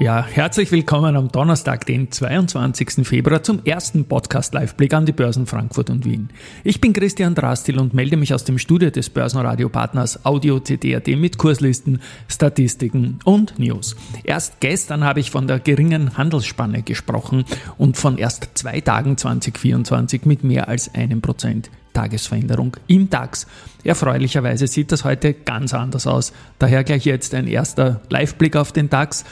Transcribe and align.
Ja, 0.00 0.24
herzlich 0.24 0.70
willkommen 0.70 1.16
am 1.16 1.32
Donnerstag, 1.32 1.84
den 1.84 2.12
22. 2.12 3.04
Februar 3.04 3.42
zum 3.42 3.64
ersten 3.64 4.04
Podcast 4.04 4.54
Liveblick 4.54 4.94
an 4.94 5.06
die 5.06 5.12
Börsen 5.12 5.44
Frankfurt 5.44 5.90
und 5.90 6.04
Wien. 6.04 6.30
Ich 6.62 6.80
bin 6.80 6.92
Christian 6.92 7.34
Drastil 7.34 7.80
und 7.80 7.94
melde 7.94 8.16
mich 8.16 8.32
aus 8.32 8.44
dem 8.44 8.58
Studio 8.58 8.90
des 8.90 9.10
Börsenradio-Partners 9.10 10.24
Audio 10.24 10.60
CD.at 10.60 11.08
mit 11.08 11.36
Kurslisten, 11.36 12.00
Statistiken 12.28 13.18
und 13.24 13.58
News. 13.58 13.96
Erst 14.22 14.60
gestern 14.60 15.02
habe 15.02 15.18
ich 15.18 15.32
von 15.32 15.48
der 15.48 15.58
geringen 15.58 16.16
Handelsspanne 16.16 16.84
gesprochen 16.84 17.44
und 17.76 17.96
von 17.96 18.18
erst 18.18 18.50
zwei 18.54 18.80
Tagen 18.80 19.16
2024 19.16 20.26
mit 20.26 20.44
mehr 20.44 20.68
als 20.68 20.94
einem 20.94 21.22
Prozent 21.22 21.70
Tagesveränderung 21.92 22.76
im 22.86 23.10
DAX. 23.10 23.48
Erfreulicherweise 23.82 24.68
sieht 24.68 24.92
das 24.92 25.02
heute 25.02 25.34
ganz 25.34 25.74
anders 25.74 26.06
aus. 26.06 26.32
Daher 26.60 26.84
gleich 26.84 27.04
jetzt 27.04 27.34
ein 27.34 27.48
erster 27.48 28.00
Liveblick 28.10 28.54
auf 28.54 28.70
den 28.70 28.88
DAX. 28.88 29.24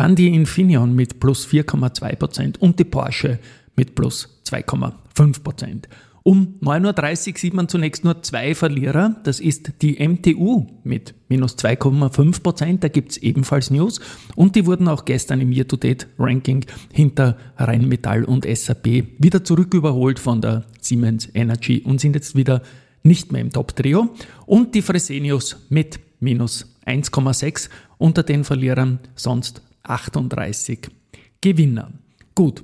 dann 0.01 0.17
die 0.17 0.29
Infineon 0.29 0.95
mit 0.95 1.21
plus 1.21 1.47
4,2% 1.47 2.57
und 2.57 2.79
die 2.79 2.85
Porsche 2.85 3.39
mit 3.77 3.95
plus 3.95 4.41
2,5%. 4.49 5.83
Um 6.23 6.55
9.30 6.63 7.33
Uhr 7.33 7.39
sieht 7.39 7.53
man 7.53 7.69
zunächst 7.69 8.03
nur 8.03 8.23
zwei 8.23 8.55
Verlierer. 8.55 9.17
Das 9.25 9.41
ist 9.41 9.73
die 9.83 9.97
MTU 10.09 10.69
mit 10.85 11.13
minus 11.29 11.59
2,5%. 11.59 12.79
Da 12.79 12.89
gibt 12.89 13.11
es 13.11 13.19
ebenfalls 13.19 13.71
News. 13.71 14.01
Und 14.37 14.57
die 14.57 14.65
wurden 14.65 14.89
auch 14.89 15.05
gestern 15.05 15.43
im 15.43 15.53
Year-to-Date-Ranking 15.53 16.65
hinter 16.91 17.37
Rheinmetall 17.59 18.25
und 18.25 18.47
SAP 18.47 19.05
wieder 19.19 19.45
zurücküberholt 19.45 20.19
von 20.19 20.41
der 20.41 20.65
Siemens 20.81 21.29
Energy 21.35 21.83
und 21.85 22.01
sind 22.01 22.15
jetzt 22.15 22.35
wieder 22.35 22.63
nicht 23.03 23.33
mehr 23.33 23.43
im 23.43 23.53
Top-Trio. 23.53 24.09
Und 24.47 24.75
die 24.75 24.81
Fresenius 24.81 25.67
mit 25.69 26.01
minus 26.21 26.75
1,6 26.87 27.69
unter 27.99 28.23
den 28.23 28.45
Verlierern 28.45 28.99
sonst 29.15 29.61
38 29.83 30.91
Gewinner. 31.41 31.93
Gut. 32.35 32.63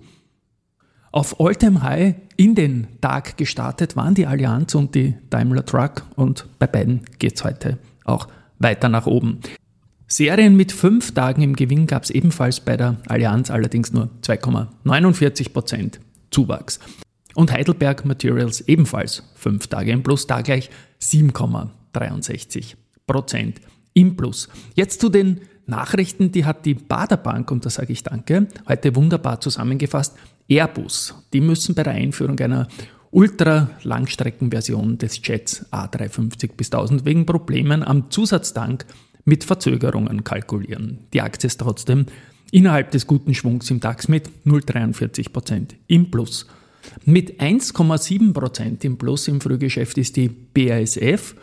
Auf 1.13 1.41
Alltime 1.41 1.83
High 1.83 2.17
in 2.37 2.55
den 2.55 2.89
Tag 3.01 3.39
gestartet 3.39 3.97
waren 3.97 4.15
die 4.15 4.27
Allianz 4.27 4.75
und 4.75 4.95
die 4.95 5.15
Daimler 5.31 5.65
Truck 5.65 6.05
und 6.15 6.47
bei 6.59 6.67
beiden 6.67 7.03
geht 7.19 7.37
es 7.37 7.45
heute 7.45 7.79
auch 8.05 8.29
weiter 8.59 8.89
nach 8.89 9.07
oben. 9.07 9.41
Serien 10.09 10.57
mit 10.57 10.73
fünf 10.73 11.15
Tagen 11.15 11.43
im 11.43 11.57
Gewinn 11.57 11.87
gab 11.87 12.05
es 12.05 12.11
ebenfalls 12.11 12.61
bei 12.61 12.77
der 12.77 12.97
Allianz, 13.09 13.51
allerdings 13.51 13.93
nur 13.93 14.09
2,49% 14.23 15.99
Zuwachs. 16.31 16.79
Und 17.35 17.53
Heidelberg 17.53 18.05
Materials 18.05 18.61
ebenfalls 18.63 19.25
fünf 19.35 19.67
Tage 19.67 19.91
im 19.91 20.03
Plus, 20.03 20.27
da 20.27 20.41
gleich 20.43 20.71
7,63% 21.03 23.55
im 23.95 24.17
Plus. 24.17 24.49
Jetzt 24.75 25.01
zu 25.01 25.09
den 25.09 25.41
Nachrichten, 25.67 26.33
die 26.33 26.45
hat 26.45 26.65
die 26.65 26.75
Baderbank, 26.75 27.51
und 27.51 27.65
da 27.65 27.71
sage 27.71 27.93
ich 27.93 28.03
danke, 28.03 28.47
heute 28.69 28.95
wunderbar 28.95 29.41
zusammengefasst. 29.41 30.17
Airbus, 30.49 31.15
die 31.33 31.41
müssen 31.41 31.75
bei 31.75 31.83
der 31.83 31.95
Einführung 31.95 32.39
einer 32.39 32.69
Ultra-Langstreckenversion 33.11 34.99
des 34.99 35.21
Jets 35.23 35.67
A350 35.73 36.53
bis 36.57 36.71
1000 36.71 37.05
wegen 37.05 37.27
Problemen 37.27 37.83
am 37.83 38.11
Zusatztank 38.11 38.87
mit 39.25 39.45
Verzögerungen 39.45 40.23
kalkulieren. 40.23 40.99
Die 41.13 41.21
Aktie 41.21 41.49
ist 41.49 41.61
trotzdem 41.61 42.07
innerhalb 42.53 42.91
des 42.93 43.07
guten 43.07 43.35
Schwungs 43.35 43.71
im 43.71 43.81
DAX 43.81 44.09
mit 44.09 44.31
0,43% 44.45 45.75
im 45.89 46.11
Plus. 46.11 46.47
Mit 47.05 47.41
1,7% 47.41 48.85
im 48.85 48.99
Plus 48.99 49.29
im 49.29 49.41
Frühgeschäft 49.41 49.99
ist 49.99 50.17
die 50.17 50.29
BASF 50.29 51.35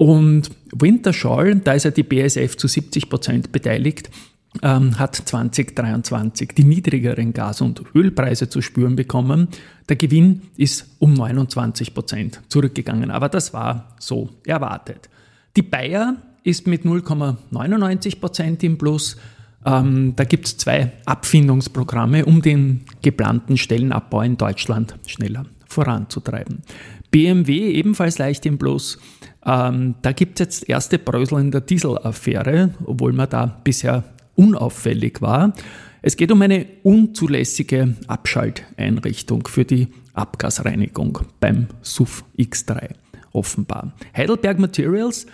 und 0.00 0.50
Wintershall, 0.72 1.56
da 1.56 1.74
ist 1.74 1.84
ja 1.84 1.90
die 1.90 2.04
BSF 2.04 2.56
zu 2.56 2.68
70 2.68 3.10
Prozent 3.10 3.52
beteiligt, 3.52 4.08
ähm, 4.62 4.98
hat 4.98 5.14
2023 5.14 6.52
die 6.56 6.64
niedrigeren 6.64 7.34
Gas- 7.34 7.60
und 7.60 7.82
Ölpreise 7.94 8.48
zu 8.48 8.62
spüren 8.62 8.96
bekommen. 8.96 9.48
Der 9.90 9.96
Gewinn 9.96 10.40
ist 10.56 10.86
um 11.00 11.12
29 11.12 11.92
Prozent 11.92 12.40
zurückgegangen, 12.48 13.10
aber 13.10 13.28
das 13.28 13.52
war 13.52 13.94
so 13.98 14.30
erwartet. 14.46 15.10
Die 15.54 15.62
Bayer 15.62 16.16
ist 16.44 16.66
mit 16.66 16.86
0,99 16.86 18.20
Prozent 18.20 18.64
im 18.64 18.78
Plus. 18.78 19.18
Ähm, 19.66 20.14
da 20.16 20.24
gibt 20.24 20.46
es 20.46 20.56
zwei 20.56 20.92
Abfindungsprogramme, 21.04 22.24
um 22.24 22.40
den 22.40 22.86
geplanten 23.02 23.58
Stellenabbau 23.58 24.22
in 24.22 24.38
Deutschland 24.38 24.94
schneller 25.06 25.44
voranzutreiben. 25.66 26.62
BMW 27.10 27.72
ebenfalls 27.72 28.18
leicht 28.18 28.46
im 28.46 28.58
Plus. 28.58 28.98
Ähm, 29.44 29.94
da 30.02 30.12
gibt 30.12 30.40
es 30.40 30.46
jetzt 30.46 30.68
erste 30.68 30.98
Brösel 30.98 31.40
in 31.40 31.50
der 31.50 31.60
Dieselaffäre, 31.60 32.74
obwohl 32.84 33.12
man 33.12 33.28
da 33.28 33.60
bisher 33.64 34.04
unauffällig 34.36 35.20
war. 35.20 35.52
Es 36.02 36.16
geht 36.16 36.32
um 36.32 36.40
eine 36.40 36.66
unzulässige 36.82 37.94
Abschalteinrichtung 38.06 39.46
für 39.46 39.64
die 39.64 39.88
Abgasreinigung 40.14 41.18
beim 41.40 41.66
SUV 41.82 42.24
X3 42.38 42.94
offenbar. 43.32 43.92
Heidelberg 44.16 44.58
Materials 44.58 45.26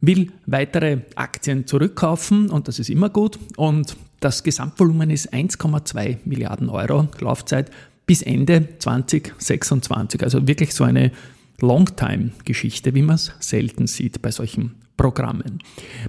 will 0.00 0.32
weitere 0.46 0.98
Aktien 1.14 1.66
zurückkaufen 1.66 2.50
und 2.50 2.68
das 2.68 2.78
ist 2.78 2.90
immer 2.90 3.10
gut. 3.10 3.38
Und 3.56 3.96
das 4.20 4.42
Gesamtvolumen 4.42 5.10
ist 5.10 5.32
1,2 5.32 6.18
Milliarden 6.24 6.68
Euro 6.68 7.08
Laufzeit 7.20 7.70
bis 8.06 8.22
Ende 8.22 8.68
2026. 8.78 10.22
Also 10.22 10.46
wirklich 10.46 10.74
so 10.74 10.84
eine 10.84 11.12
Longtime-Geschichte, 11.60 12.94
wie 12.94 13.02
man 13.02 13.16
es 13.16 13.32
selten 13.40 13.86
sieht 13.86 14.20
bei 14.22 14.30
solchen 14.30 14.74
Programmen. 14.96 15.58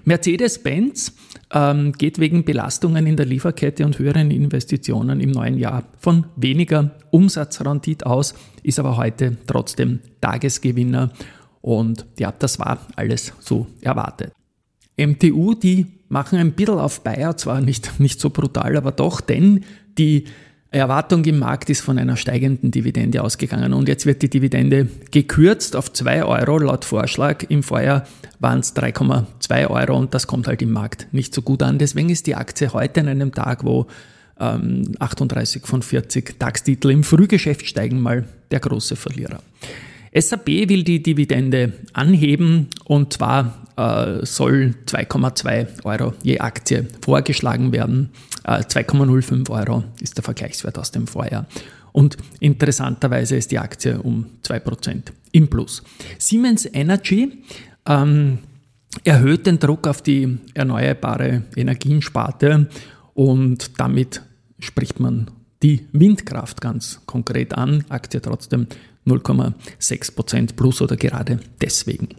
Mercedes-Benz 0.04 1.14
ähm, 1.52 1.92
geht 1.94 2.20
wegen 2.20 2.46
Belastungen 2.46 3.08
in 3.08 3.18
der 3.18 3.26
Lieferkette 3.26 3.86
und 3.86 3.98
höheren 3.98 4.30
Investitionen 4.30 5.22
im 5.22 5.32
neuen 5.32 5.58
Jahr 5.58 5.84
von 5.98 6.26
weniger 6.36 6.92
Umsatzrendite 7.10 8.06
aus, 8.06 8.36
ist 8.62 8.78
aber 8.78 8.98
heute 8.98 9.38
trotzdem 9.48 10.00
Tagesgewinner 10.22 11.12
und 11.62 12.06
ja, 12.20 12.32
das 12.32 12.60
war 12.60 12.86
alles 12.96 13.34
so 13.40 13.66
erwartet. 13.82 14.32
MTU, 14.98 15.56
die 15.56 15.88
machen 16.10 16.38
ein 16.38 16.52
bisschen 16.52 16.78
auf 16.78 17.02
Bayer, 17.02 17.36
zwar 17.38 17.62
nicht, 17.62 18.00
nicht 18.00 18.20
so 18.20 18.30
brutal, 18.30 18.78
aber 18.78 18.92
doch, 18.92 19.20
denn 19.20 19.64
die 19.98 20.26
Erwartung 20.72 21.24
im 21.26 21.40
Markt 21.40 21.70
ist 21.70 21.82
von 21.82 21.98
einer 21.98 22.18
steigenden 22.18 22.72
Dividende 22.72 23.24
ausgegangen 23.24 23.74
und 23.74 23.88
jetzt 23.88 24.06
wird 24.06 24.22
die 24.22 24.30
Dividende 24.30 24.88
gekürzt 25.12 25.76
auf 25.76 25.94
2 25.94 26.26
Euro 26.26 26.58
laut 26.58 26.84
Vorschlag. 26.84 27.44
Im 27.50 27.64
Vorjahr 27.64 28.06
waren 28.40 28.60
es 28.60 28.76
3,2 28.76 29.70
Euro 29.70 29.98
und 29.98 30.14
das 30.14 30.28
kommt 30.28 30.48
halt 30.48 30.62
im 30.62 30.72
Markt 30.72 31.08
nicht 31.14 31.34
so 31.34 31.42
gut 31.42 31.64
an. 31.64 31.78
Deswegen 31.78 32.10
ist 32.10 32.28
die 32.28 32.36
Aktie 32.36 32.74
heute 32.74 33.00
an 33.00 33.08
einem 33.08 33.32
Tag, 33.34 33.64
wo 33.64 33.88
ähm, 34.40 34.96
38 35.00 35.66
von 35.66 35.82
40 35.82 36.40
DAX-Titel 36.40 36.90
im 36.90 37.04
Frühgeschäft 37.04 37.66
steigen, 37.66 38.02
mal 38.02 38.26
der 38.52 38.60
große 38.60 38.96
Verlierer. 38.96 39.40
SAP 40.18 40.48
will 40.70 40.84
die 40.84 41.04
Dividende 41.04 41.74
anheben 41.94 42.68
und 42.86 43.12
zwar 43.14 43.66
äh, 43.76 44.26
soll 44.26 44.76
2,2 44.86 45.84
Euro 45.84 46.14
je 46.24 46.40
Aktie 46.40 46.88
vorgeschlagen 47.02 47.74
werden. 47.74 48.12
Äh, 48.46 48.62
2,05 48.62 49.50
Euro 49.50 49.84
ist 50.00 50.16
der 50.18 50.24
Vergleichswert 50.24 50.78
aus 50.78 50.92
dem 50.92 51.08
Vorjahr. 51.08 51.46
Und 51.92 52.18
interessanterweise 52.40 53.36
ist 53.36 53.52
die 53.52 53.60
Aktie 53.60 54.02
um 54.02 54.26
2% 54.44 55.12
im 55.32 55.50
Plus. 55.50 55.84
Siemens 56.18 56.66
Energy 56.72 57.44
ähm, 57.86 58.40
erhöht 59.04 59.46
den 59.46 59.60
Druck 59.60 59.88
auf 59.88 60.02
die 60.02 60.38
erneuerbare 60.54 61.44
Energiensparte 61.56 62.68
und 63.14 63.80
damit 63.80 64.22
spricht 64.60 65.00
man 65.00 65.32
die 65.62 65.88
Windkraft 65.92 66.62
ganz 66.62 67.02
konkret 67.06 67.58
an. 67.58 67.84
Aktie 67.90 68.22
trotzdem 68.22 68.68
0,6% 69.06 70.56
plus 70.56 70.82
oder 70.82 70.98
gerade 70.98 71.40
deswegen. 71.62 72.10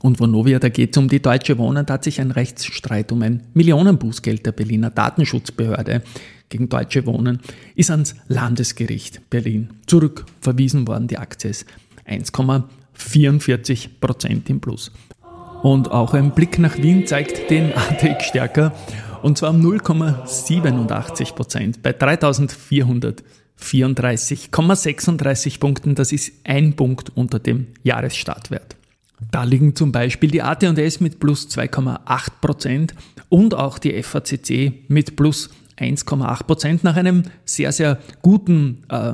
Und 0.00 0.18
Vonovia, 0.18 0.58
da 0.58 0.70
geht 0.70 0.92
es 0.92 0.98
um 0.98 1.08
die 1.08 1.20
Deutsche 1.20 1.58
Wohnen, 1.58 1.84
da 1.84 1.94
hat 1.94 2.04
sich 2.04 2.20
ein 2.20 2.30
Rechtsstreit 2.30 3.12
um 3.12 3.22
ein 3.22 3.42
Millionenbußgeld 3.52 4.46
der 4.46 4.52
Berliner 4.52 4.90
Datenschutzbehörde 4.90 6.02
gegen 6.50 6.68
Deutsche 6.68 7.06
Wohnen 7.06 7.40
ist 7.76 7.90
ans 7.90 8.14
Landesgericht 8.28 9.30
Berlin 9.30 9.70
zurückverwiesen 9.86 10.86
worden. 10.88 11.06
Die 11.06 11.18
Aktie 11.18 11.50
ist 11.50 11.66
1,44% 12.08 14.50
im 14.50 14.60
Plus. 14.60 14.90
Und 15.62 15.90
auch 15.90 16.14
ein 16.14 16.34
Blick 16.34 16.58
nach 16.58 16.78
Wien 16.78 17.06
zeigt 17.06 17.50
den 17.50 17.72
ATX 17.74 18.24
stärker 18.26 18.72
und 19.22 19.38
zwar 19.38 19.50
um 19.50 19.60
0,87% 19.60 21.76
bei 21.82 21.92
3434,36 23.60 25.60
Punkten. 25.60 25.94
Das 25.94 26.12
ist 26.12 26.32
ein 26.44 26.76
Punkt 26.76 27.16
unter 27.16 27.38
dem 27.38 27.68
Jahresstartwert. 27.82 28.76
Da 29.30 29.44
liegen 29.44 29.76
zum 29.76 29.92
Beispiel 29.92 30.30
die 30.30 30.42
AT&S 30.42 31.00
mit 31.00 31.20
plus 31.20 31.48
2,8% 31.48 32.92
und 33.28 33.54
auch 33.54 33.78
die 33.78 34.02
FACC 34.02 34.88
mit 34.88 35.16
plus 35.16 35.50
1,8% 35.78 36.80
nach 36.82 36.96
einem 36.96 37.24
sehr, 37.44 37.72
sehr 37.72 37.98
guten 38.22 38.82
äh, 38.88 39.12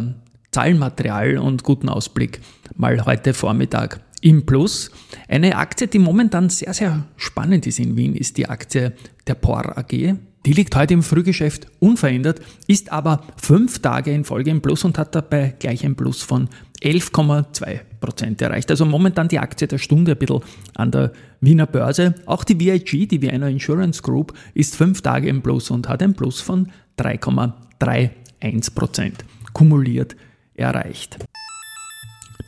Zahlenmaterial 0.53 1.39
und 1.39 1.65
guten 1.65 1.89
Ausblick 1.89 2.41
mal 2.77 3.05
heute 3.05 3.35
Vormittag 3.35 4.01
im 4.23 4.47
Plus. 4.47 4.91
Eine 5.29 5.57
Aktie, 5.57 5.87
die 5.87 5.99
momentan 5.99 6.49
sehr, 6.49 6.73
sehr 6.73 7.05
spannend 7.17 7.67
ist 7.67 7.79
in 7.79 7.97
Wien, 7.97 8.17
ist 8.17 8.39
die 8.39 8.49
Aktie 8.49 8.95
der 9.27 9.35
POR 9.35 9.77
AG. 9.77 10.17
Die 10.47 10.53
liegt 10.53 10.77
heute 10.77 10.95
im 10.95 11.03
Frühgeschäft 11.03 11.67
unverändert, 11.81 12.41
ist 12.69 12.93
aber 12.93 13.25
fünf 13.37 13.81
Tage 13.81 14.13
in 14.13 14.25
Folge 14.25 14.51
im 14.51 14.63
Plus 14.63 14.85
und 14.85 14.97
hat 14.97 15.13
dabei 15.17 15.57
gleich 15.59 15.85
ein 15.85 15.97
Plus 15.97 16.23
von 16.23 16.49
11,2 16.83 17.81
Prozent 18.01 18.41
erreicht. 18.41 18.71
Also 18.71 18.87
momentan 18.87 19.27
die 19.27 19.41
Aktie 19.41 19.67
der 19.67 19.79
Stunde 19.79 20.13
ein 20.13 20.19
bisschen 20.19 20.43
an 20.77 20.93
der 20.93 21.13
Wiener 21.41 21.67
Börse. 21.67 22.15
Auch 22.27 22.45
die 22.45 22.61
VIG, 22.61 23.09
die 23.09 23.23
Vienna 23.23 23.49
Insurance 23.49 24.01
Group, 24.03 24.35
ist 24.55 24.77
fünf 24.77 25.03
Tage 25.03 25.29
im 25.29 25.43
Plus 25.43 25.71
und 25.71 25.89
hat 25.89 26.01
ein 26.01 26.15
Plus 26.15 26.41
von 26.41 26.71
3,31 26.97 28.73
Prozent 28.73 29.25
kumuliert 29.53 30.15
erreicht. 30.55 31.19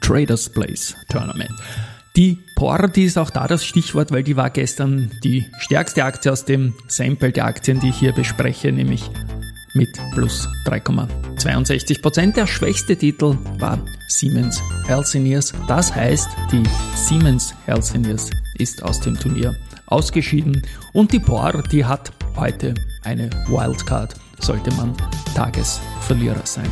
Traders 0.00 0.48
Place 0.48 0.94
Tournament. 1.08 1.50
Die 2.18 2.36
POR, 2.56 2.88
die 2.88 3.04
ist 3.04 3.16
auch 3.16 3.30
da 3.30 3.46
das 3.46 3.64
Stichwort, 3.64 4.10
weil 4.10 4.24
die 4.24 4.36
war 4.36 4.50
gestern 4.50 5.08
die 5.22 5.46
stärkste 5.60 6.04
Aktie 6.04 6.32
aus 6.32 6.44
dem 6.44 6.74
Sample 6.88 7.30
der 7.30 7.44
Aktien, 7.44 7.78
die 7.78 7.90
ich 7.90 7.96
hier 7.96 8.10
bespreche, 8.10 8.72
nämlich 8.72 9.08
mit 9.72 9.88
plus 10.14 10.48
3,62 10.66 12.02
Prozent. 12.02 12.36
Der 12.36 12.48
schwächste 12.48 12.96
Titel 12.96 13.38
war 13.60 13.78
Siemens 14.08 14.60
Healthineers. 14.88 15.54
Das 15.68 15.94
heißt, 15.94 16.28
die 16.50 16.64
Siemens 16.96 17.54
Healthineers 17.66 18.30
ist 18.58 18.82
aus 18.82 19.00
dem 19.00 19.16
Turnier 19.16 19.54
ausgeschieden 19.86 20.66
und 20.94 21.12
die 21.12 21.20
POR, 21.20 21.62
die 21.70 21.84
hat 21.84 22.10
heute 22.34 22.74
eine 23.04 23.30
Wildcard, 23.46 24.16
sollte 24.40 24.74
man 24.74 24.92
Tagesverlierer 25.36 26.44
sein. 26.46 26.68